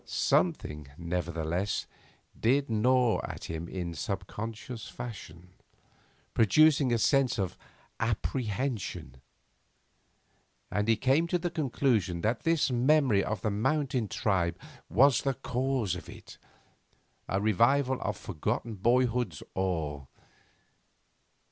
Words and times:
Something, 0.03 0.87
nevertheless, 0.97 1.85
did 2.35 2.71
gnaw 2.71 3.21
at 3.23 3.43
him 3.43 3.67
in 3.67 3.93
subconscious 3.93 4.87
fashion, 4.87 5.49
producing 6.33 6.91
a 6.91 6.97
sense 6.97 7.37
of 7.37 7.55
apprehension; 7.99 9.21
and 10.71 10.87
he 10.87 10.95
came 10.97 11.27
to 11.27 11.37
the 11.37 11.51
conclusion 11.51 12.21
that 12.21 12.41
this 12.41 12.71
memory 12.71 13.23
of 13.23 13.41
the 13.41 13.51
mountain 13.51 14.07
tribe 14.07 14.59
was 14.89 15.21
the 15.21 15.35
cause 15.35 15.93
of 15.95 16.09
it 16.09 16.39
a 17.29 17.39
revival 17.39 18.01
of 18.01 18.17
forgotten 18.17 18.73
boyhood's 18.73 19.43
awe. 19.53 20.03